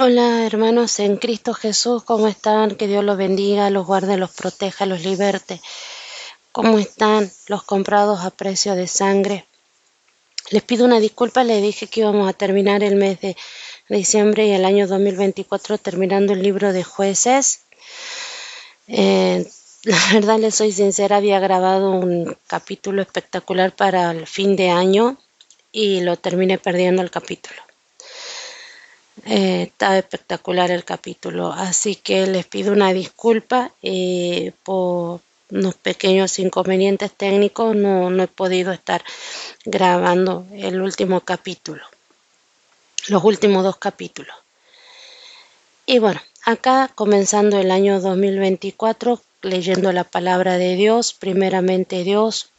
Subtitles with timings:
[0.00, 2.76] Hola hermanos en Cristo Jesús, ¿cómo están?
[2.76, 5.60] Que Dios los bendiga, los guarde, los proteja, los liberte.
[6.52, 9.48] ¿Cómo están los comprados a precio de sangre?
[10.50, 13.36] Les pido una disculpa, les dije que íbamos a terminar el mes de
[13.88, 17.62] diciembre y el año 2024 terminando el libro de jueces.
[18.86, 19.50] Eh,
[19.82, 25.18] la verdad, les soy sincera, había grabado un capítulo espectacular para el fin de año
[25.72, 27.67] y lo terminé perdiendo el capítulo.
[29.26, 36.38] Eh, está espectacular el capítulo, así que les pido una disculpa eh, por unos pequeños
[36.38, 37.74] inconvenientes técnicos.
[37.74, 39.02] No, no he podido estar
[39.64, 41.82] grabando el último capítulo,
[43.08, 44.36] los últimos dos capítulos.
[45.86, 52.50] Y bueno, acá comenzando el año 2024, leyendo la palabra de Dios, primeramente Dios,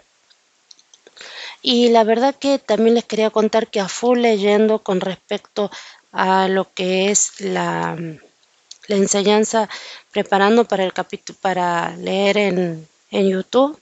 [1.61, 5.69] y la verdad que también les quería contar que a full leyendo con respecto
[6.11, 7.97] a lo que es la,
[8.87, 9.69] la enseñanza
[10.11, 13.79] preparando para el capítulo para leer en, en YouTube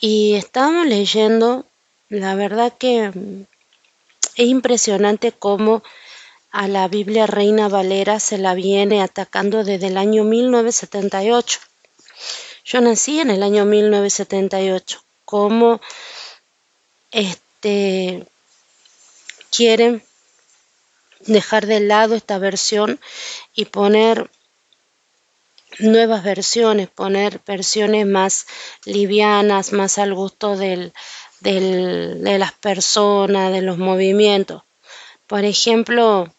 [0.00, 1.66] y estábamos leyendo
[2.08, 3.12] la verdad que
[4.36, 5.82] es impresionante cómo
[6.50, 11.60] a la Biblia Reina Valera se la viene atacando desde el año 1978.
[12.64, 15.02] Yo nací en el año 1978.
[15.30, 15.80] Cómo
[17.12, 18.26] este,
[19.52, 20.02] quieren
[21.20, 22.98] dejar de lado esta versión
[23.54, 24.28] y poner
[25.78, 28.48] nuevas versiones, poner versiones más
[28.84, 30.92] livianas, más al gusto del,
[31.38, 34.64] del, de las personas, de los movimientos.
[35.28, 36.34] Por ejemplo,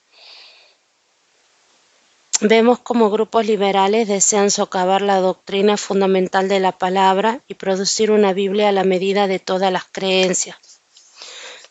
[2.41, 8.33] vemos como grupos liberales desean socavar la doctrina fundamental de la palabra y producir una
[8.33, 10.57] Biblia a la medida de todas las creencias.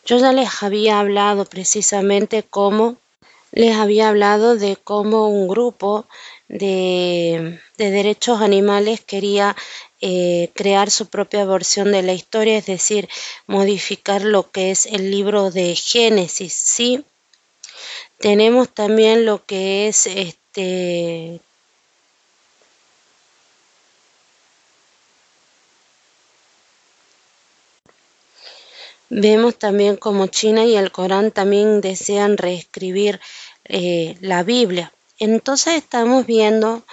[0.05, 2.95] Yo ya les había hablado precisamente cómo
[3.51, 6.07] les había hablado de cómo un grupo
[6.47, 9.57] de, de derechos animales quería
[9.99, 13.09] eh, crear su propia versión de la historia, es decir,
[13.47, 17.03] modificar lo que es el libro de Génesis, ¿sí?
[18.19, 20.07] Tenemos también lo que es
[29.09, 33.19] Vemos también como China y el Corán también desean reescribir
[33.65, 34.93] eh, la Biblia.
[35.19, 36.83] Entonces estamos viendo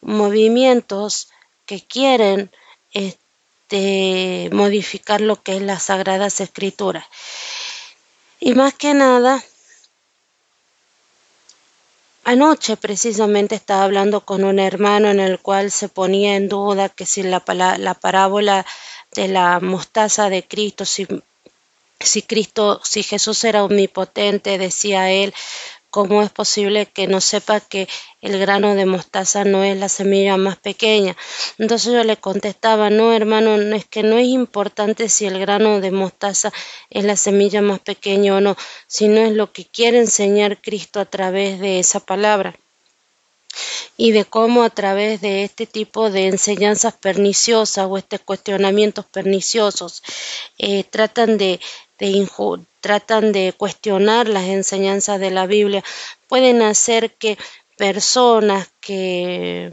[0.00, 1.28] movimientos
[1.66, 2.50] que quieren
[2.92, 7.06] este, modificar lo que es las sagradas escrituras.
[8.40, 9.42] Y más que nada,
[12.24, 17.06] anoche precisamente estaba hablando con un hermano en el cual se ponía en duda que
[17.06, 17.42] si la,
[17.78, 18.66] la parábola
[19.14, 21.06] de la mostaza de Cristo, si
[22.22, 25.32] Cristo, si Jesús era omnipotente, decía él,
[25.94, 27.86] ¿cómo es posible que no sepa que
[28.20, 31.16] el grano de mostaza no es la semilla más pequeña?
[31.56, 35.92] Entonces yo le contestaba, no hermano, es que no es importante si el grano de
[35.92, 36.52] mostaza
[36.90, 38.56] es la semilla más pequeña o no,
[38.88, 42.58] sino es lo que quiere enseñar Cristo a través de esa palabra
[43.96, 50.02] y de cómo a través de este tipo de enseñanzas perniciosas o estos cuestionamientos perniciosos
[50.58, 51.60] eh, tratan de
[52.80, 55.82] tratan de cuestionar las enseñanzas de la Biblia,
[56.28, 57.38] pueden hacer que
[57.76, 59.70] personas que,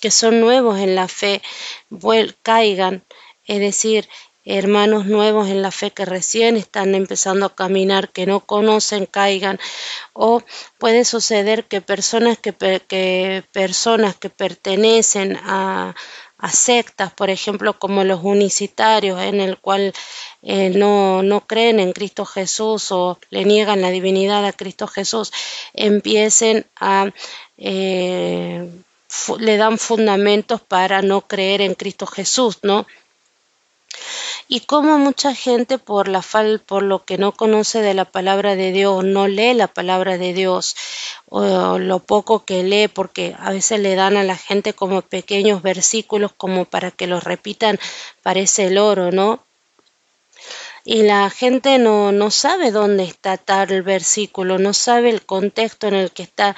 [0.00, 1.42] que son nuevos en la fe
[2.42, 3.04] caigan,
[3.46, 4.08] es decir,
[4.44, 9.60] hermanos nuevos en la fe que recién están empezando a caminar, que no conocen, caigan,
[10.12, 10.42] o
[10.78, 15.94] puede suceder que personas que, que personas que pertenecen a,
[16.42, 19.92] a sectas, por ejemplo, como los unicitarios, en el cual
[20.42, 25.32] eh, no, no creen en Cristo Jesús o le niegan la divinidad a Cristo Jesús,
[25.72, 27.10] empiecen a...
[27.56, 28.68] Eh,
[29.38, 32.86] le dan fundamentos para no creer en Cristo Jesús, ¿no?
[34.48, 38.56] Y como mucha gente por la fal por lo que no conoce de la palabra
[38.56, 40.76] de Dios no lee la palabra de Dios
[41.28, 45.62] o lo poco que lee porque a veces le dan a la gente como pequeños
[45.62, 47.78] versículos como para que los repitan
[48.22, 49.44] parece el oro no
[50.84, 55.94] y la gente no, no sabe dónde está tal versículo, no sabe el contexto en
[55.94, 56.56] el que está.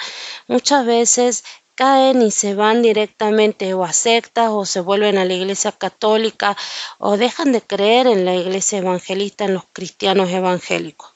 [0.49, 1.45] Muchas veces
[1.75, 6.57] caen y se van directamente o a sectas o se vuelven a la iglesia católica
[6.99, 11.13] o dejan de creer en la iglesia evangelista, en los cristianos evangélicos.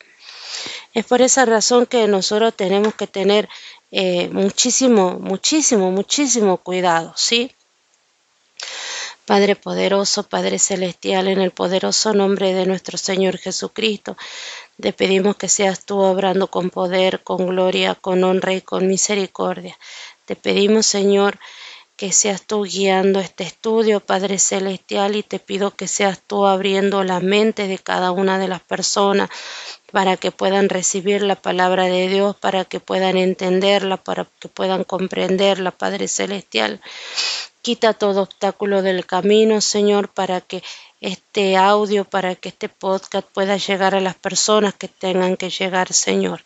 [0.95, 3.49] Es por esa razón que nosotros tenemos que tener
[3.91, 7.53] eh, muchísimo, muchísimo, muchísimo cuidado, ¿sí?
[9.25, 14.17] Padre poderoso, Padre celestial, en el poderoso nombre de nuestro Señor Jesucristo,
[14.81, 19.77] te pedimos que seas tú obrando con poder, con gloria, con honra y con misericordia.
[20.29, 21.39] Te pedimos, Señor,
[21.97, 27.03] que seas tú guiando este estudio, Padre Celestial, y te pido que seas tú abriendo
[27.03, 29.31] la mente de cada una de las personas
[29.91, 34.85] para que puedan recibir la palabra de Dios, para que puedan entenderla, para que puedan
[34.85, 36.83] comprenderla, Padre Celestial.
[37.63, 40.63] Quita todo obstáculo del camino, Señor, para que
[41.01, 45.93] este audio, para que este podcast pueda llegar a las personas que tengan que llegar,
[45.93, 46.43] Señor.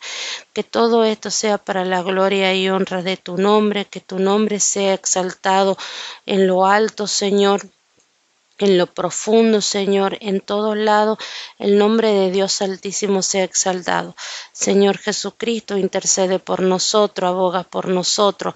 [0.52, 4.60] Que todo esto sea para la gloria y honra de tu nombre, que tu nombre
[4.60, 5.78] sea exaltado
[6.26, 7.62] en lo alto, Señor,
[8.58, 11.18] en lo profundo, Señor, en todos lados,
[11.58, 14.14] el nombre de Dios Altísimo sea exaltado.
[14.52, 18.54] Señor Jesucristo, intercede por nosotros, aboga por nosotros,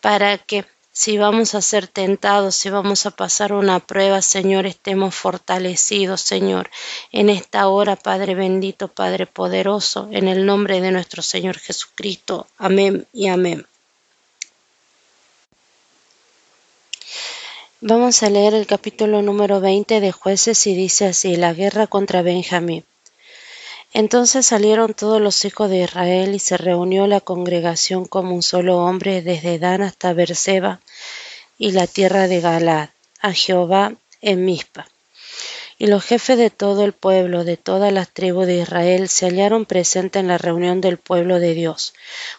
[0.00, 0.64] para que
[0.96, 6.70] si vamos a ser tentados, si vamos a pasar una prueba, Señor, estemos fortalecidos, Señor,
[7.12, 12.46] en esta hora, Padre bendito, Padre poderoso, en el nombre de nuestro Señor Jesucristo.
[12.56, 13.66] Amén y amén.
[17.82, 22.22] Vamos a leer el capítulo número 20 de jueces y dice así, la guerra contra
[22.22, 22.86] Benjamín.
[23.92, 28.78] Entonces salieron todos los hijos de Israel y se reunió la congregación como un solo
[28.78, 30.80] hombre desde Dan hasta Berseba
[31.58, 32.90] y la tierra de Galad,
[33.20, 34.86] a Jehová en Mizpa.
[35.78, 39.66] Y los jefes de todo el pueblo, de todas las tribus de Israel, se hallaron
[39.66, 41.92] presentes en la reunión del pueblo de Dios,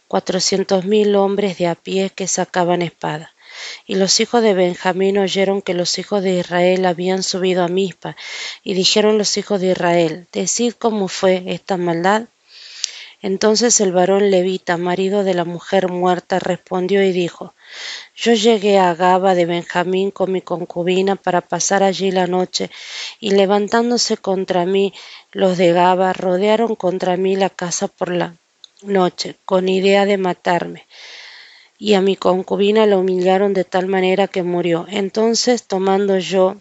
[0.07, 3.33] cuatrocientos mil hombres de a pie que sacaban espada.
[3.86, 8.15] Y los hijos de Benjamín oyeron que los hijos de Israel habían subido a Mizpa,
[8.63, 12.24] y dijeron los hijos de Israel, Decid cómo fue esta maldad.
[13.21, 17.56] Entonces el varón levita, marido de la mujer muerta, respondió y dijo,
[18.15, 22.69] Yo llegué a Gaba de Benjamín con mi concubina para pasar allí la noche,
[23.19, 24.94] y levantándose contra mí
[25.31, 28.36] los de Gaba rodearon contra mí la casa por la
[28.83, 30.86] noche, con idea de matarme
[31.79, 34.85] y a mi concubina la humillaron de tal manera que murió.
[34.89, 36.57] Entonces, tomando yo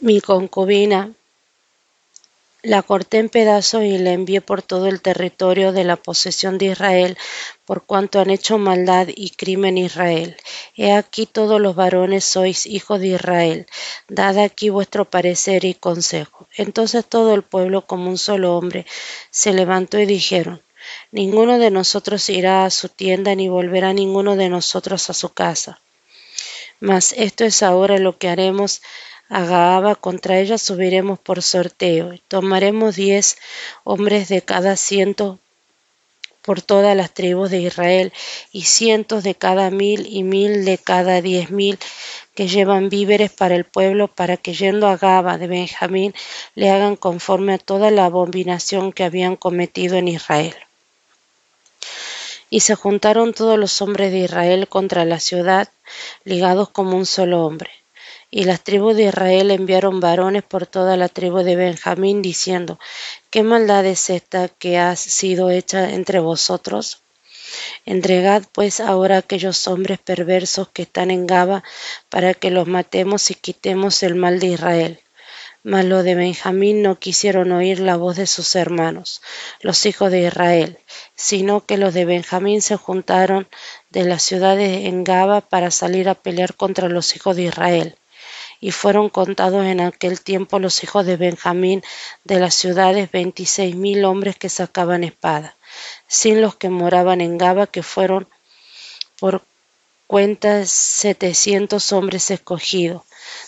[0.00, 1.12] mi concubina,
[2.62, 6.66] la corté en pedazos y la envié por todo el territorio de la posesión de
[6.66, 7.16] Israel,
[7.64, 10.36] por cuanto han hecho maldad y crimen Israel.
[10.76, 13.66] He aquí todos los varones sois hijos de Israel.
[14.08, 16.48] Dad aquí vuestro parecer y consejo.
[16.56, 18.86] Entonces todo el pueblo como un solo hombre
[19.30, 20.62] se levantó y dijeron,
[21.12, 25.80] Ninguno de nosotros irá a su tienda ni volverá ninguno de nosotros a su casa.
[26.80, 28.80] Mas esto es ahora lo que haremos
[29.30, 32.14] a contra ella subiremos por sorteo.
[32.28, 33.38] Tomaremos diez
[33.84, 35.38] hombres de cada ciento
[36.42, 38.12] por todas las tribus de Israel,
[38.50, 41.78] y cientos de cada mil y mil de cada diez mil
[42.34, 46.14] que llevan víveres para el pueblo, para que yendo a Gaba de Benjamín
[46.54, 50.56] le hagan conforme a toda la abominación que habían cometido en Israel.
[52.48, 55.68] Y se juntaron todos los hombres de Israel contra la ciudad,
[56.24, 57.70] ligados como un solo hombre.
[58.32, 62.78] Y las tribus de Israel enviaron varones por toda la tribu de Benjamín, diciendo,
[63.28, 67.02] ¿qué maldad es esta que ha sido hecha entre vosotros?
[67.84, 71.64] Entregad pues ahora aquellos hombres perversos que están en Gaba,
[72.08, 75.00] para que los matemos y quitemos el mal de Israel.
[75.64, 79.22] Mas los de Benjamín no quisieron oír la voz de sus hermanos,
[79.60, 80.78] los hijos de Israel,
[81.16, 83.48] sino que los de Benjamín se juntaron
[83.90, 87.96] de las ciudades en Gaba para salir a pelear contra los hijos de Israel
[88.60, 91.82] y fueron contados en aquel tiempo los hijos de Benjamín
[92.24, 95.56] de las ciudades veintiséis mil hombres que sacaban espada,
[96.06, 98.28] sin los que moraban en Gaba, que fueron
[99.18, 99.42] por
[100.06, 103.02] cuenta setecientos hombres escogidos.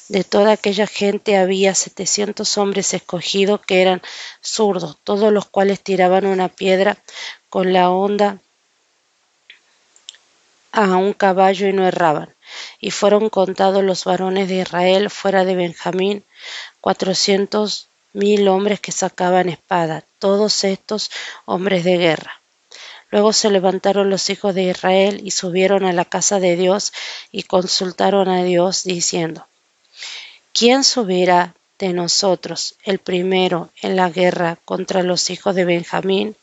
[0.09, 4.00] De toda aquella gente había setecientos hombres escogidos que eran
[4.40, 6.99] zurdos, todos los cuales tiraban una piedra
[7.50, 8.40] con la onda
[10.73, 12.35] a un caballo y no erraban
[12.81, 16.25] y fueron contados los varones de Israel fuera de Benjamín,
[16.81, 21.11] cuatrocientos mil hombres que sacaban espada, todos estos
[21.45, 22.41] hombres de guerra.
[23.11, 26.93] Luego se levantaron los hijos de Israel y subieron a la casa de Dios
[27.31, 29.47] y consultaron a Dios diciendo,
[30.52, 36.37] ¿quién subirá de nosotros el primero en la guerra contra los hijos de Benjamín?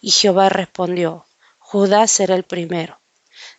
[0.00, 1.26] Y Jehová respondió,
[1.58, 2.98] Judá será el primero.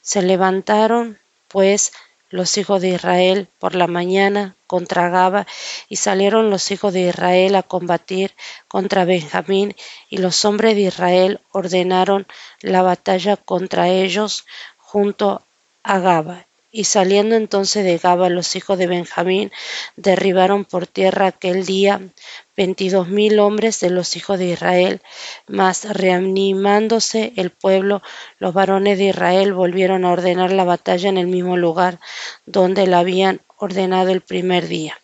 [0.06, 1.92] Se levantaron pues
[2.30, 5.48] los hijos de Israel por la mañana contra Gaba,
[5.90, 8.36] y salieron los hijos de Israel a combatir
[8.68, 9.76] contra Benjamín,
[10.08, 12.28] y los hombres de Israel ordenaron
[12.62, 14.46] la batalla contra ellos.
[14.78, 15.42] junto
[15.82, 16.46] a Gaba.
[16.78, 19.50] Y saliendo entonces de Gaba los hijos de Benjamín
[19.96, 22.02] derribaron por tierra aquel día
[22.58, 25.02] veintidós mil hombres de los hijos de Israel,
[25.48, 28.02] mas reanimándose el pueblo,
[28.40, 32.02] los varones de Israel volvieron a ordenar la batalla en el mismo lugar
[32.46, 35.00] donde la habían ordenado el primer día.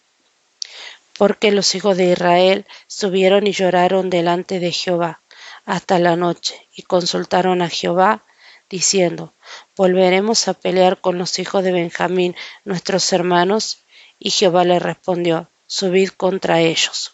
[1.17, 5.21] Porque los hijos de Israel subieron y lloraron delante de Jehová
[5.65, 8.25] hasta la noche y consultaron a Jehová
[8.71, 9.33] diciendo,
[9.75, 12.35] ¿volveremos a pelear con los hijos de Benjamín,
[12.65, 13.79] nuestros hermanos?
[14.17, 17.13] Y Jehová le respondió, subid contra ellos.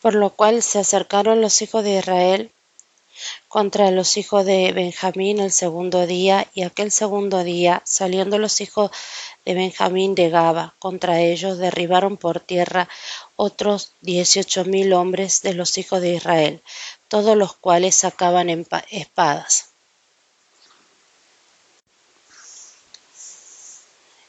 [0.00, 2.50] Por lo cual se acercaron los hijos de Israel
[3.48, 8.90] contra los hijos de Benjamín el segundo día, y aquel segundo día, saliendo los hijos
[9.44, 12.88] de Benjamín de Gaba contra ellos, derribaron por tierra
[13.36, 16.62] otros dieciocho mil hombres de los hijos de Israel,
[17.08, 18.48] todos los cuales sacaban
[18.90, 19.70] espadas.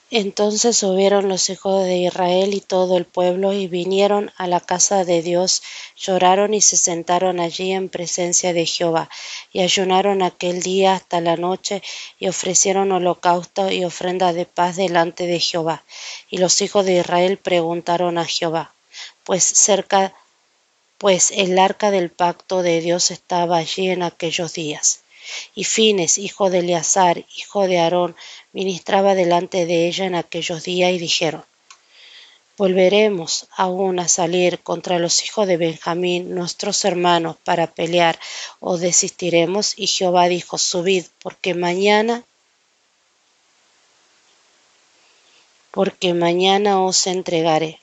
[0.10, 5.04] Entonces subieron los hijos de Israel y todo el pueblo y vinieron a la casa
[5.04, 5.64] de Dios,
[5.98, 9.10] lloraron y se sentaron allí en presencia de Jehová,
[9.52, 11.84] y ayunaron aquel día hasta la noche
[12.20, 15.84] y ofrecieron holocausto y ofrenda de paz delante de Jehová.
[16.30, 18.74] Y los hijos de Israel preguntaron a Jehová,
[19.26, 20.14] pues cerca
[20.98, 25.02] pues el arca del pacto de Dios estaba allí en aquellos días.
[25.54, 28.16] Y Fines, hijo de Eleazar, hijo de Aarón,
[28.54, 31.44] ministraba delante de ella en aquellos días y dijeron,
[32.58, 38.20] ¿Volveremos aún a salir contra los hijos de Benjamín, nuestros hermanos, para pelear,
[38.60, 39.74] o desistiremos?
[39.78, 42.24] Y Jehová dijo, subid, porque mañana,
[45.70, 47.80] porque mañana os entregaré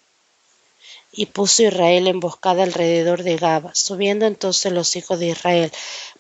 [1.16, 3.74] y puso Israel emboscada alrededor de Gaba.
[3.74, 5.72] Subiendo entonces los hijos de Israel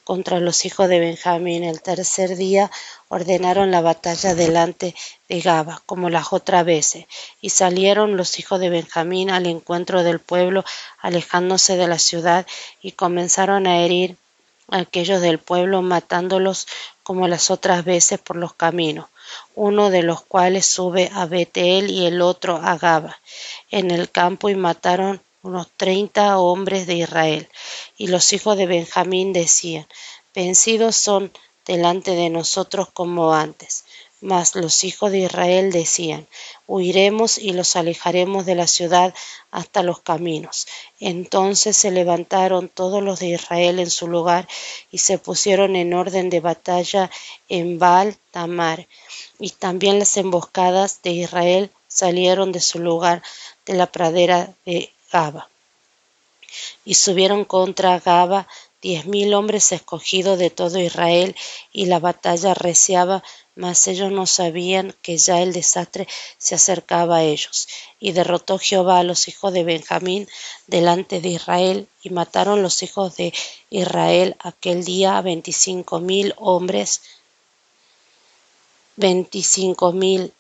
[0.04, 2.70] contra los hijos de Benjamín el tercer día,
[3.08, 4.94] ordenaron la batalla delante
[5.28, 7.06] de Gaba, como las otras veces,
[7.40, 10.64] y salieron los hijos de Benjamín al encuentro del pueblo,
[11.00, 12.46] alejándose de la ciudad,
[12.82, 14.16] y comenzaron a herir
[14.68, 16.66] a aquellos del pueblo, matándolos
[17.02, 19.06] como las otras veces por los caminos
[19.54, 23.18] uno de los cuales sube a Betel y el otro a Gaba,
[23.70, 27.48] en el campo y mataron unos treinta hombres de Israel.
[27.96, 29.86] Y los hijos de Benjamín decían,
[30.34, 31.32] vencidos son
[31.66, 33.83] delante de nosotros como antes.
[34.24, 36.26] Mas los hijos de Israel decían,
[36.66, 39.12] huiremos y los alejaremos de la ciudad
[39.50, 40.66] hasta los caminos.
[40.98, 44.48] Entonces se levantaron todos los de Israel en su lugar
[44.90, 47.10] y se pusieron en orden de batalla
[47.50, 48.88] en Baal Tamar.
[49.38, 53.22] Y también las emboscadas de Israel salieron de su lugar
[53.66, 55.50] de la pradera de Gaba.
[56.86, 58.48] Y subieron contra Gaba
[58.84, 61.34] diez mil hombres escogidos de todo Israel,
[61.72, 63.24] y la batalla reciaba,
[63.54, 67.66] mas ellos no sabían que ya el desastre se acercaba a ellos.
[67.98, 70.28] Y derrotó Jehová a los hijos de Benjamín
[70.66, 73.32] delante de Israel, y mataron los hijos de
[73.70, 77.00] Israel aquel día a veinticinco mil hombres,
[78.96, 80.30] veinticinco mil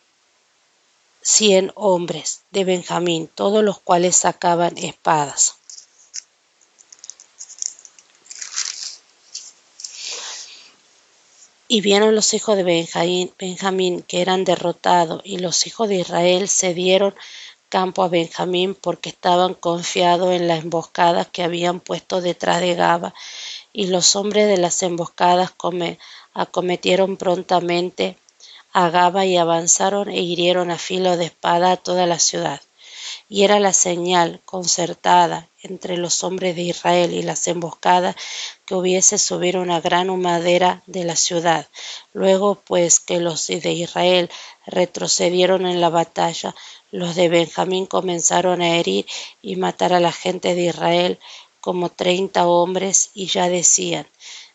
[1.22, 5.56] cien hombres de Benjamín, todos los cuales sacaban espadas.
[11.74, 16.72] Y vieron los hijos de Benjamín, que eran derrotados, y los hijos de Israel se
[16.72, 17.16] dieron
[17.68, 23.12] campo a Benjamín porque estaban confiados en las emboscadas que habían puesto detrás de Gaba,
[23.72, 25.52] y los hombres de las emboscadas
[26.32, 28.18] acometieron prontamente
[28.72, 32.60] a Gaba y avanzaron e hirieron a filo de espada a toda la ciudad.
[33.34, 38.14] Y era la señal concertada entre los hombres de Israel y las emboscadas
[38.64, 41.66] que hubiese subir una gran humadera de la ciudad.
[42.12, 44.30] Luego, pues, que los de Israel
[44.66, 46.54] retrocedieron en la batalla,
[46.92, 49.04] los de Benjamín comenzaron a herir
[49.42, 51.18] y matar a la gente de Israel
[51.60, 54.06] como treinta hombres y ya decían,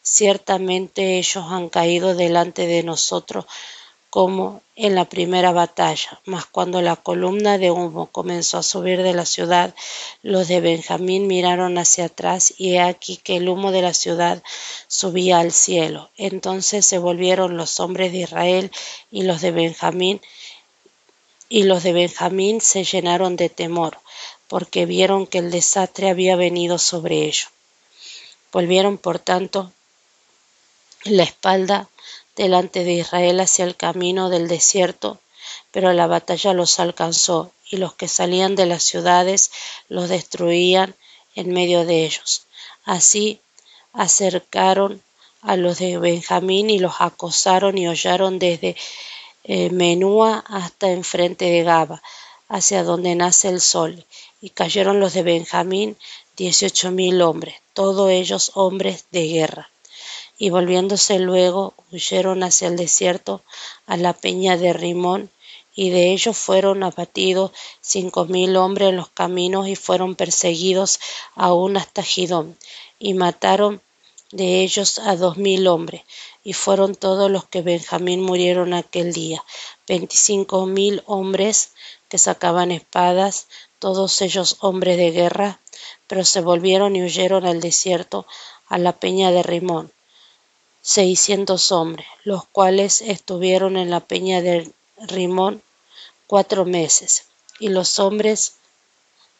[0.01, 3.45] ciertamente ellos han caído delante de nosotros
[4.09, 6.19] como en la primera batalla.
[6.25, 9.75] Mas cuando la columna de humo comenzó a subir de la ciudad,
[10.21, 14.41] los de Benjamín miraron hacia atrás y he aquí que el humo de la ciudad
[14.87, 16.09] subía al cielo.
[16.17, 18.71] Entonces se volvieron los hombres de Israel
[19.11, 20.21] y los de Benjamín
[21.49, 23.97] y los de Benjamín se llenaron de temor,
[24.47, 27.49] porque vieron que el desastre había venido sobre ellos.
[28.51, 29.71] Volvieron, por tanto,
[31.03, 31.89] la espalda
[32.39, 35.19] delante de Israel hacia el camino del desierto,
[35.71, 39.51] pero la batalla los alcanzó y los que salían de las ciudades
[39.89, 40.95] los destruían
[41.35, 42.43] en medio de ellos.
[42.85, 43.41] Así
[43.91, 45.03] acercaron
[45.41, 48.77] a los de Benjamín y los acosaron y hollaron desde
[49.43, 52.01] eh, Menúa hasta enfrente de Gaba,
[52.47, 54.05] hacia donde nace el sol,
[54.39, 55.97] y cayeron los de Benjamín
[56.37, 59.69] dieciocho mil hombres, todos ellos hombres de guerra.
[60.39, 63.43] Y volviéndose luego huyeron hacia el desierto
[63.85, 65.29] a la peña de Rimón,
[65.75, 70.99] y de ellos fueron abatidos cinco mil hombres en los caminos y fueron perseguidos
[71.35, 72.57] aún hasta Gidón,
[72.97, 73.81] y mataron
[74.31, 76.03] de ellos a dos mil hombres,
[76.43, 79.43] y fueron todos los que Benjamín murieron aquel día,
[79.87, 81.73] veinticinco mil hombres
[82.09, 83.47] que sacaban espadas,
[83.79, 85.59] todos ellos hombres de guerra,
[86.07, 88.25] pero se volvieron y huyeron al desierto,
[88.67, 89.91] a la peña de Rimón,
[90.89, 95.61] seiscientos hombres, los cuales estuvieron en la peña de Rimón
[96.25, 97.25] cuatro meses,
[97.59, 98.53] y los hombres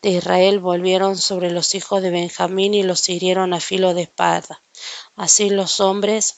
[0.03, 4.62] de Israel volvieron sobre los hijos de Benjamín y los hirieron a filo de espada.
[5.15, 6.38] Así los hombres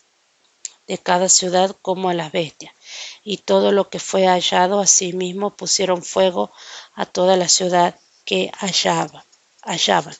[0.87, 2.73] de cada ciudad como a las bestias.
[3.25, 6.51] Y todo lo que fue hallado asimismo pusieron fuego
[6.95, 9.25] a toda la ciudad que hallaba,
[9.61, 10.15] hallaban.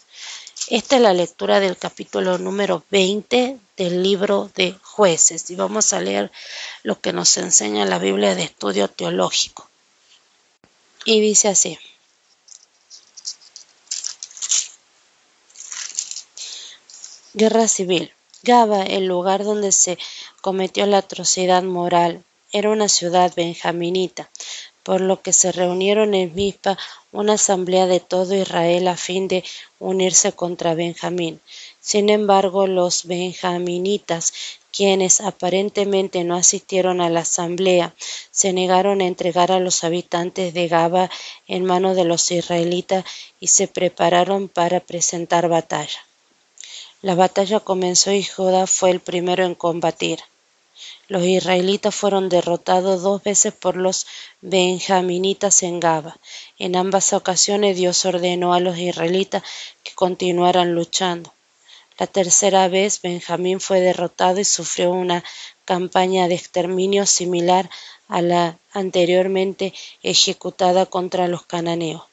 [0.71, 5.99] Esta es la lectura del capítulo número 20 del libro de jueces y vamos a
[5.99, 6.31] leer
[6.83, 9.67] lo que nos enseña la Biblia de estudio teológico.
[11.03, 11.77] Y dice así.
[17.33, 18.13] Guerra civil.
[18.43, 19.97] Gaba, el lugar donde se
[20.39, 22.23] cometió la atrocidad moral,
[22.53, 24.29] era una ciudad benjaminita,
[24.83, 26.77] por lo que se reunieron en Mizpa
[27.11, 29.43] una asamblea de todo Israel a fin de
[29.79, 31.39] unirse contra Benjamín.
[31.79, 34.33] Sin embargo, los benjaminitas,
[34.71, 37.93] quienes aparentemente no asistieron a la asamblea,
[38.31, 41.09] se negaron a entregar a los habitantes de Gaba
[41.47, 43.05] en manos de los israelitas
[43.39, 45.99] y se prepararon para presentar batalla.
[47.01, 50.19] La batalla comenzó y Judá fue el primero en combatir.
[51.11, 54.07] Los israelitas fueron derrotados dos veces por los
[54.39, 56.17] benjaminitas en Gaba.
[56.57, 59.43] En ambas ocasiones Dios ordenó a los israelitas
[59.83, 61.33] que continuaran luchando.
[61.99, 65.21] La tercera vez Benjamín fue derrotado y sufrió una
[65.65, 67.69] campaña de exterminio similar
[68.07, 72.03] a la anteriormente ejecutada contra los cananeos.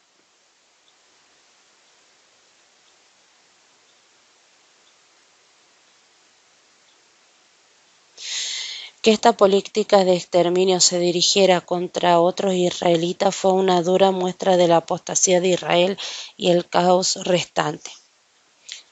[9.09, 14.69] Que esta política de exterminio se dirigiera contra otros israelitas fue una dura muestra de
[14.69, 15.99] la apostasía de Israel
[16.37, 17.91] y el caos restante.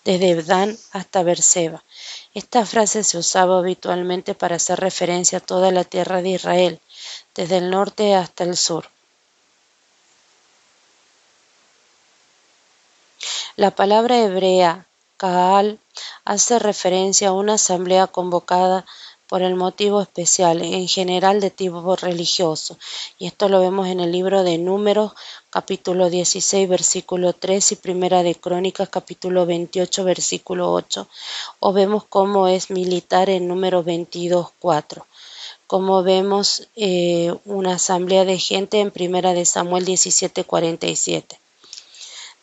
[0.07, 1.85] Desde Dan hasta Berseba.
[2.33, 6.81] Esta frase se usaba habitualmente para hacer referencia a toda la tierra de Israel,
[7.35, 8.89] desde el norte hasta el sur.
[13.57, 14.87] La palabra hebrea,
[15.19, 15.79] Kaal,
[16.25, 18.87] hace referencia a una asamblea convocada
[19.29, 22.79] por el motivo especial, en general de tipo religioso.
[23.19, 25.13] Y esto lo vemos en el libro de Números,
[25.51, 31.09] capítulo 16, versículo 3 y Primera de Crónicas, capítulo 28, versículo 8.
[31.59, 35.07] O vemos cómo es militar en número 22, 4.
[35.67, 41.41] Como vemos eh, una asamblea de gente en Primera de Samuel 17, 47.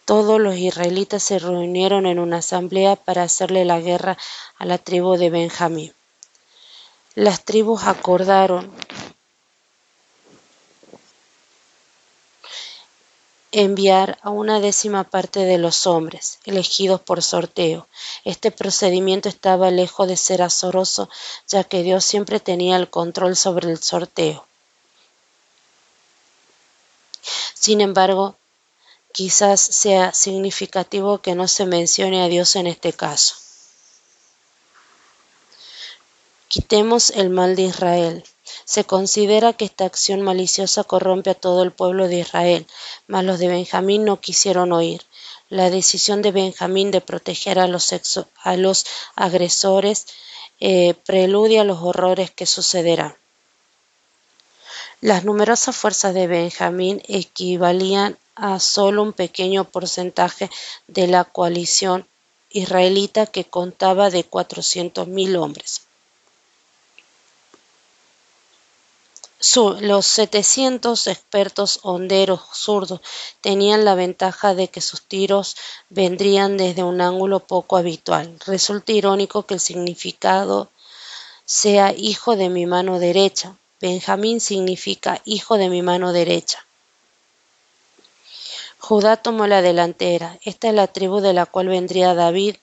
[0.04, 4.18] Todos los israelitas se reunieron en una asamblea para hacerle la guerra
[4.58, 5.94] a la tribu de Benjamín
[7.16, 8.72] las tribus acordaron
[13.52, 17.88] enviar a una décima parte de los hombres, elegidos por sorteo.
[18.26, 21.08] Este procedimiento estaba lejos de ser azoroso,
[21.48, 24.48] ya que Dios siempre tenía el control sobre el sorteo.
[27.54, 28.36] Sin embargo,
[29.12, 33.43] quizás sea significativo que no se mencione a Dios en este caso.
[36.54, 38.24] Quitemos el mal de Israel.
[38.64, 42.68] Se considera que esta acción maliciosa corrompe a todo el pueblo de Israel,
[43.08, 45.02] mas los de Benjamín no quisieron oír.
[45.50, 47.92] La decisión de Benjamín de proteger a los,
[49.16, 50.06] agresores
[50.60, 53.16] eh, preludia los horrores que sucederán.
[55.02, 60.52] Las numerosas fuerzas de Benjamín equivalían a solo un pequeño porcentaje
[60.86, 62.08] de la coalición
[62.52, 64.24] israelita que contaba de
[65.08, 65.88] mil hombres.
[69.82, 73.02] Los 700 expertos honderos zurdos
[73.42, 75.56] tenían la ventaja de que sus tiros
[75.90, 78.38] vendrían desde un ángulo poco habitual.
[78.46, 80.70] Resulta irónico que el significado
[81.46, 83.58] sea hijo de mi mano derecha.
[83.82, 86.66] Benjamín significa hijo de mi mano derecha.
[88.80, 90.38] Judá tomó la delantera.
[90.44, 92.56] Esta es la tribu de la cual vendría David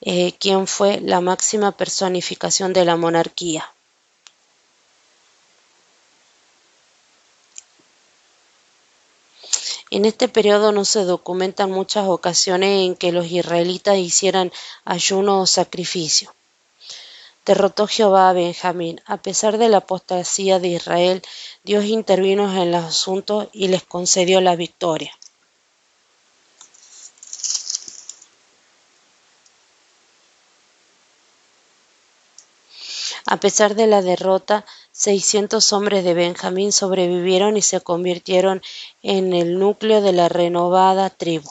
[0.00, 3.70] eh, quien fue la máxima personificación de la monarquía.
[9.90, 14.50] En este periodo no se documentan muchas ocasiones en que los israelitas hicieran
[14.84, 16.34] ayuno o sacrificio.
[17.44, 19.00] Derrotó Jehová a Benjamín.
[19.06, 21.22] A pesar de la apostasía de Israel,
[21.62, 25.12] Dios intervino en el asunto y les concedió la victoria.
[33.28, 38.62] A pesar de la derrota, 600 hombres de Benjamín sobrevivieron y se convirtieron
[39.02, 41.50] en el núcleo de la renovada tribu.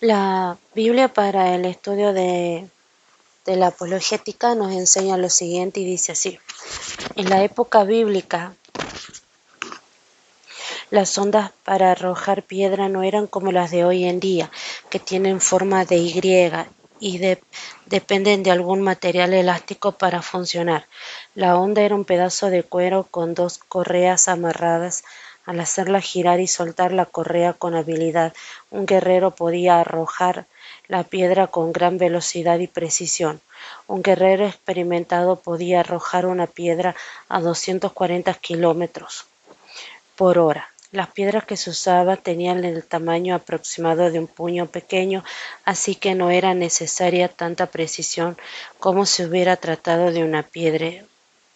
[0.00, 2.68] La Biblia para el estudio de,
[3.46, 6.38] la apologética nos enseña lo siguiente y dice así.
[7.16, 8.54] En la época bíblica,
[10.90, 14.50] las ondas para arrojar piedra no eran como las de hoy en día,
[14.90, 16.20] que tienen forma de Y
[17.00, 17.18] y
[17.86, 20.86] dependen de algún material elástico para funcionar.
[21.34, 25.02] La onda era un pedazo de cuero con dos correas amarradas.
[25.46, 28.34] Al hacerla girar y soltar la correa con habilidad,
[28.70, 30.46] un guerrero podía arrojar
[30.86, 33.40] la piedra con gran velocidad y precisión.
[33.86, 36.94] Un guerrero experimentado podía arrojar una piedra
[37.28, 39.26] a 240 kilómetros
[40.14, 40.68] por hora.
[40.92, 45.22] Las piedras que se usaban tenían el tamaño aproximado de un puño pequeño,
[45.64, 48.36] así que no era necesaria tanta precisión
[48.80, 51.04] como si hubiera tratado de una piedra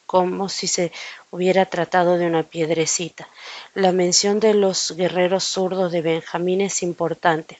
[0.06, 0.92] como si se
[1.32, 3.28] hubiera tratado de una piedrecita.
[3.74, 7.58] La mención de los guerreros zurdos de Benjamín es importante,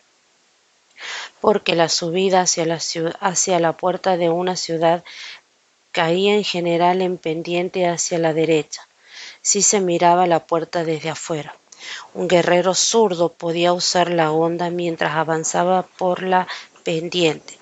[1.40, 2.78] porque la subida hacia la,
[3.18, 5.02] hacia la puerta de una ciudad
[5.90, 8.86] caía en general en pendiente hacia la derecha,
[9.42, 11.56] si se miraba la puerta desde afuera.
[12.14, 16.46] Un guerrero zurdo podía usar la onda mientras avanzaba por la
[16.84, 17.58] pendiente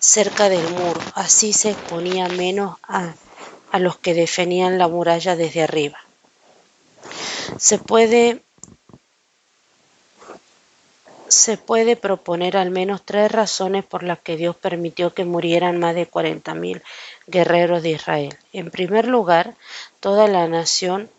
[0.00, 3.14] cerca del muro, así se exponía menos a,
[3.70, 5.98] a los que defendían la muralla desde arriba.
[7.58, 8.42] Se puede
[11.28, 15.94] se puede proponer al menos tres razones por las que Dios permitió que murieran más
[15.94, 16.82] de 40.000
[17.26, 18.38] guerreros de Israel.
[18.54, 19.54] En primer lugar,
[20.00, 21.10] toda la nación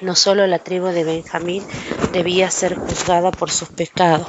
[0.00, 1.64] no solo la tribu de Benjamín
[2.12, 4.28] debía ser juzgada por sus pecados,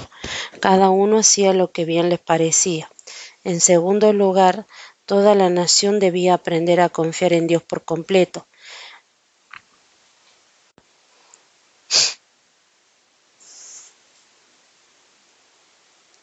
[0.60, 2.90] cada uno hacía lo que bien les parecía.
[3.44, 4.66] En segundo lugar,
[5.06, 8.46] toda la nación debía aprender a confiar en Dios por completo.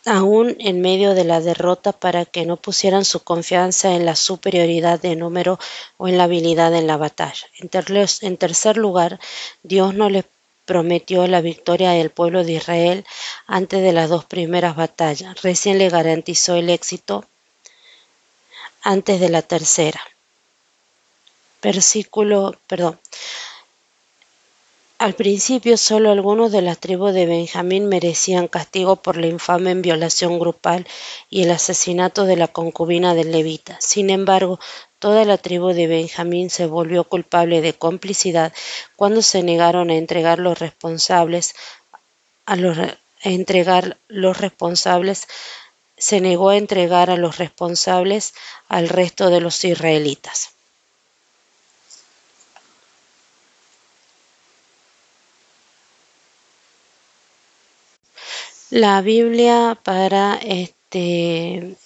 [0.07, 5.01] Aún en medio de la derrota para que no pusieran su confianza en la superioridad
[5.01, 5.59] de número
[5.97, 7.47] o en la habilidad en la batalla.
[7.59, 9.19] En, tercer lugar,
[9.63, 10.25] Dios no les
[10.65, 13.05] prometió la victoria del pueblo de Israel
[13.47, 15.41] antes de las dos primeras batallas.
[15.43, 17.25] Recién le garantizó el éxito
[18.83, 20.01] antes de la tercera.
[21.63, 22.99] Versículo, perdón.
[24.99, 30.39] Al principio solo algunos de las tribus de Benjamín merecían castigo por la infame violación
[30.39, 30.87] grupal
[31.29, 33.77] y el asesinato de la concubina del levita.
[33.81, 34.61] Sin embargo,
[35.01, 38.53] toda la tribu de Benjamín se volvió culpable de complicidad
[38.97, 41.55] cuando se negaron a entregar los responsables
[42.47, 45.27] a los, a entregar los responsables
[45.99, 48.33] se negó a entregar a los responsables
[48.69, 50.54] al resto de los israelitas.
[58.75, 61.77] La Biblia para este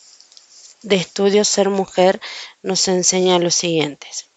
[0.80, 2.18] de estudio Ser Mujer
[2.62, 4.30] nos enseña lo siguientes.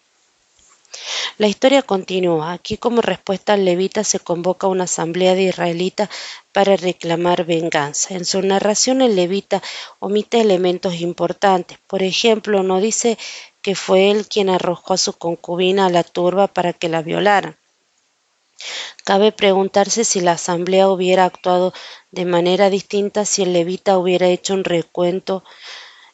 [1.38, 2.52] La historia continúa.
[2.52, 6.10] Aquí como respuesta al levita se convoca una asamblea de israelitas
[6.52, 8.12] para reclamar venganza.
[8.12, 9.62] En su narración el levita
[9.98, 11.78] omite elementos importantes.
[11.86, 13.16] Por ejemplo, no dice
[13.62, 17.56] que fue él quien arrojó a su concubina a la turba para que la violaran.
[19.04, 21.72] Cabe preguntarse si la asamblea hubiera actuado
[22.10, 25.42] de manera distinta si el levita hubiera hecho un recuento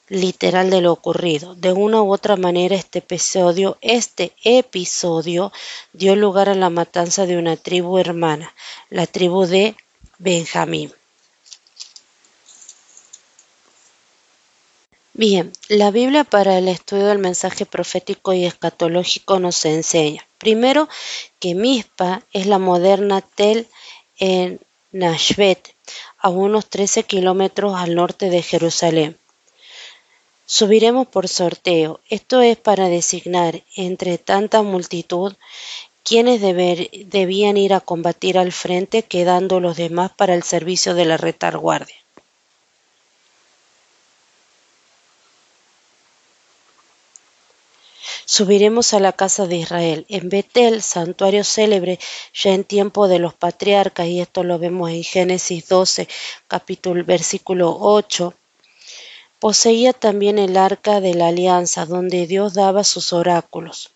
[0.08, 1.54] literal de lo ocurrido.
[1.54, 5.52] De una u otra manera este episodio, este episodio
[5.92, 8.54] dio lugar a la matanza de una tribu hermana,
[8.90, 9.76] la tribu de
[10.18, 10.92] Benjamín.
[15.18, 20.88] Bien, la Biblia para el estudio del mensaje profético y escatológico nos enseña, primero,
[21.40, 23.68] que Mispa es la moderna Tel
[24.18, 24.60] en
[24.92, 25.74] Nashvet,
[26.18, 29.18] a unos 13 kilómetros al norte de Jerusalén.
[30.46, 32.00] Subiremos por sorteo.
[32.08, 35.34] Esto es para designar entre tanta multitud
[36.02, 41.18] quienes debían ir a combatir al frente, quedando los demás para el servicio de la
[41.18, 41.96] retaguardia.
[48.30, 50.04] Subiremos a la casa de Israel.
[50.10, 51.98] En Betel, santuario célebre
[52.34, 56.06] ya en tiempo de los patriarcas, y esto lo vemos en Génesis 12,
[56.46, 58.34] capítulo, versículo 8,
[59.38, 63.92] poseía también el arca de la alianza, donde Dios daba sus oráculos.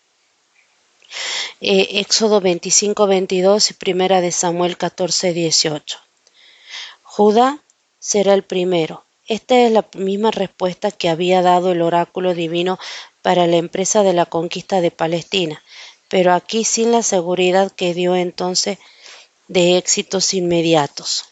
[1.61, 5.99] Eh, Éxodo 25, 22 y primera de Samuel 14, 18.
[7.03, 7.59] Judá
[7.99, 9.03] será el primero.
[9.33, 12.77] Esta es la misma respuesta que había dado el oráculo divino
[13.23, 15.63] para la empresa de la conquista de Palestina,
[16.07, 18.77] pero aquí sin la seguridad que dio entonces
[19.47, 21.25] de éxitos inmediatos.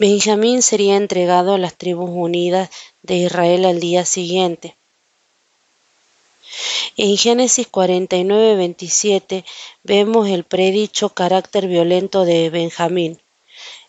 [0.00, 2.68] Benjamín sería entregado a las tribus unidas
[3.04, 4.74] de Israel al día siguiente.
[6.96, 9.44] En Génesis 49, 27
[9.84, 13.20] vemos el predicho carácter violento de Benjamín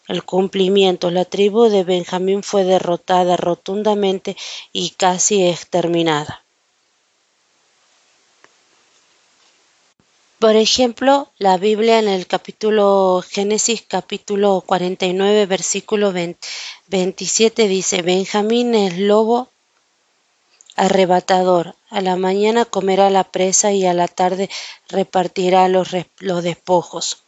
[0.10, 1.12] el cumplimiento.
[1.12, 4.36] La tribu de Benjamín fue derrotada rotundamente
[4.74, 6.44] y casi exterminada.
[10.40, 16.14] Por ejemplo, la Biblia en el capítulo Génesis capítulo 49 versículo
[16.88, 19.50] 27 dice, Benjamín es lobo
[20.78, 24.50] arrebatador, a la mañana comerá la presa y a la tarde
[24.88, 27.22] repartirá los, los despojos.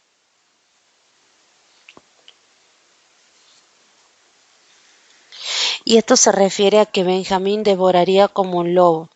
[5.92, 9.10] Y esto se refiere a que Benjamín devoraría como un lobo.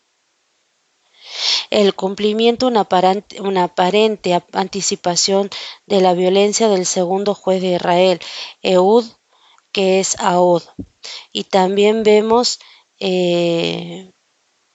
[1.71, 5.49] El cumplimiento, una aparente, anticipación
[5.87, 8.19] de la violencia del segundo juez de Israel,
[8.61, 9.05] Eud,
[9.71, 10.61] que es Aod.
[11.33, 12.59] Y también vemos,
[12.99, 14.11] eh,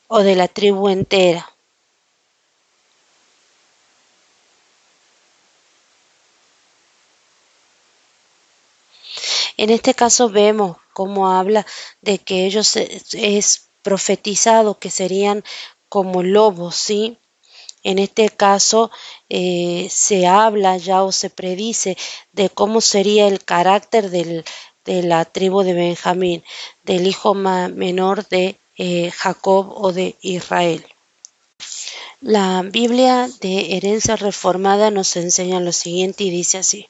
[0.09, 1.52] o de la tribu entera.
[9.63, 11.65] En este caso vemos cómo habla
[12.01, 15.45] de que ellos es profetizado que serían
[15.89, 17.17] como lobos, ¿sí?
[17.85, 18.91] En este caso
[19.29, 21.97] eh, se habla ya o se predice
[22.33, 24.43] de cómo sería el carácter de
[25.05, 26.43] la tribu de Benjamín,
[26.83, 30.85] del hijo menor de eh, Jacob o de Israel.
[32.21, 36.89] La Biblia de herencia reformada nos enseña lo siguiente y dice así.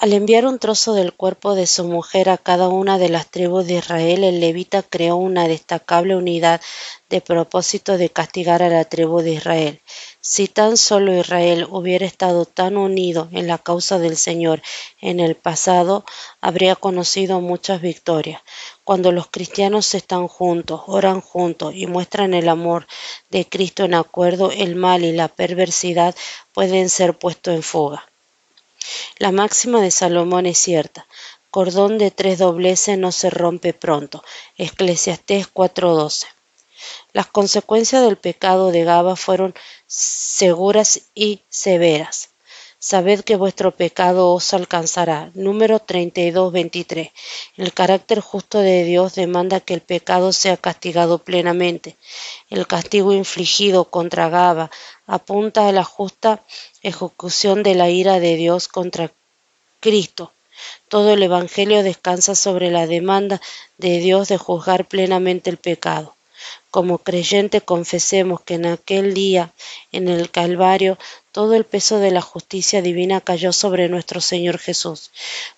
[0.00, 3.66] Al enviar un trozo del cuerpo de su mujer a cada una de las tribus
[3.66, 6.62] de Israel, el levita creó una destacable unidad
[7.10, 9.82] de propósito de castigar a la tribu de Israel.
[10.22, 14.62] Si tan solo Israel hubiera estado tan unido en la causa del Señor
[15.02, 16.06] en el pasado,
[16.40, 18.40] habría conocido muchas victorias.
[18.84, 22.86] Cuando los cristianos están juntos, oran juntos y muestran el amor
[23.28, 26.14] de Cristo en acuerdo, el mal y la perversidad
[26.54, 28.09] pueden ser puestos en fuga.
[29.18, 31.06] La máxima de Salomón es cierta.
[31.50, 34.22] Cordón de tres dobleces no se rompe pronto.
[34.56, 36.26] Eclesiastés 4:12.
[37.12, 39.54] Las consecuencias del pecado de Gaba fueron
[39.86, 42.30] seguras y severas.
[42.82, 45.30] Sabed que vuestro pecado os alcanzará.
[45.34, 47.10] Número 32, 23.
[47.58, 51.98] El carácter justo de Dios demanda que el pecado sea castigado plenamente.
[52.48, 54.70] El castigo infligido contra Gaba
[55.06, 56.42] apunta a la justa
[56.82, 59.12] ejecución de la ira de Dios contra
[59.80, 60.32] Cristo.
[60.88, 63.42] Todo el Evangelio descansa sobre la demanda
[63.76, 66.14] de Dios de juzgar plenamente el pecado.
[66.70, 69.52] Como creyente confesemos que en aquel día,
[69.92, 70.98] en el Calvario,
[71.32, 75.10] todo el peso de la justicia divina cayó sobre nuestro Señor Jesús,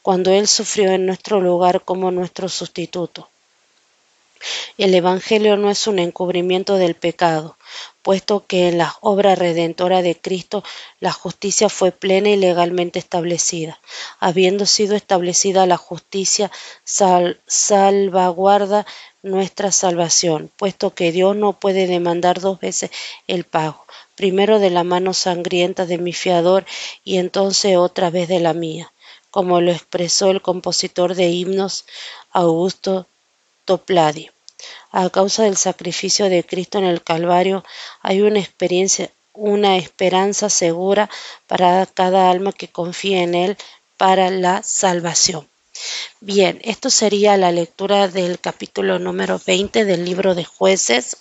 [0.03, 3.29] cuando Él sufrió en nuestro lugar como nuestro sustituto.
[4.77, 7.57] El Evangelio no es un encubrimiento del pecado,
[8.03, 10.65] puesto que en la obra redentora de Cristo
[10.99, 13.81] la justicia fue plena y legalmente establecida.
[14.19, 16.51] Habiendo sido establecida la justicia,
[17.47, 18.85] salvaguarda
[19.23, 22.91] nuestra salvación, puesto que Dios no puede demandar dos veces
[23.29, 26.67] el pago, primero de la mano sangrienta de mi fiador
[27.05, 28.93] y entonces otra vez de la mía,
[29.31, 31.85] como lo expresó el compositor de himnos
[32.33, 33.07] Augusto
[33.65, 34.31] Topladi.
[34.91, 37.65] A causa del sacrificio de Cristo en el Calvario
[38.01, 41.09] hay una experiencia, una esperanza segura
[41.47, 43.57] para cada alma que confía en Él
[43.97, 45.52] para la salvación.
[46.21, 51.19] Bien, esto sería la lectura del capítulo número 20 del libro de jueces.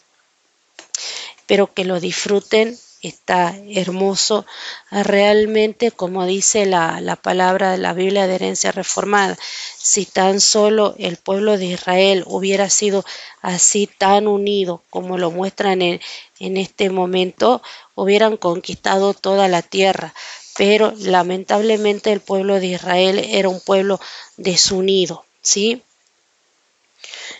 [1.37, 4.45] Espero que lo disfruten está hermoso,
[4.91, 9.37] realmente como dice la, la, palabra de la Biblia de herencia reformada,
[9.77, 13.03] si tan solo el pueblo de Israel hubiera sido
[13.41, 15.99] así tan unido como lo muestran en
[16.39, 17.61] este momento,
[17.95, 20.13] hubieran conquistado toda la tierra.
[20.57, 23.99] Pero lamentablemente el pueblo de Israel era un pueblo
[24.37, 25.83] desunido, ¿sí?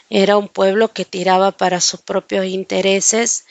[0.10, 3.46] Era un pueblo que tiraba para sus propios intereses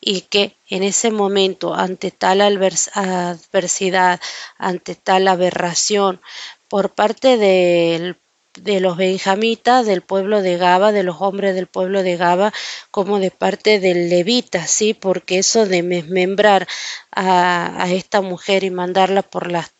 [0.00, 4.20] y que en ese momento, ante tal adversidad,
[4.56, 6.20] ante tal aberración
[6.68, 8.16] por parte del
[8.62, 12.52] de los benjamitas del pueblo de Gaba, de los hombres del pueblo de Gaba,
[12.90, 14.94] como de parte del levita, ¿sí?
[14.94, 16.66] Porque eso de desmembrar
[17.10, 19.70] a, a esta mujer y mandarla por las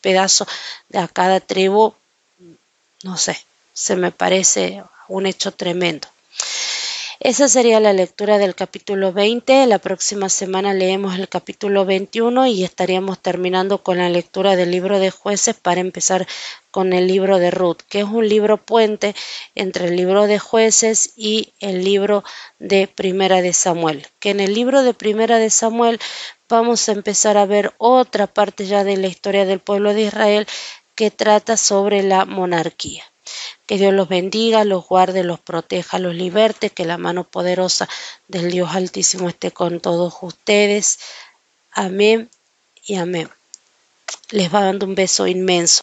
[0.00, 0.48] pedazos
[0.88, 1.94] de a cada tribu,
[3.02, 3.36] no sé,
[3.72, 6.08] se me parece un hecho tremendo.
[7.20, 9.66] Esa sería la lectura del capítulo 20.
[9.66, 15.00] La próxima semana leemos el capítulo 21 y estaríamos terminando con la lectura del libro
[15.00, 16.28] de jueces para empezar
[16.70, 19.16] con el libro de Ruth, que es un libro puente
[19.56, 22.22] entre el libro de jueces y el libro
[22.60, 24.06] de Primera de Samuel.
[24.20, 25.98] Que en el libro de Primera de Samuel
[26.48, 30.46] vamos a empezar a ver otra parte ya de la historia del pueblo de Israel
[30.94, 33.02] que trata sobre la monarquía.
[33.66, 37.88] Que Dios los bendiga, los guarde, los proteja, los liberte, que la mano poderosa
[38.28, 40.98] del Dios Altísimo esté con todos ustedes.
[41.72, 42.30] Amén
[42.86, 43.28] y amén.
[44.30, 45.76] Les va dando un beso inmenso.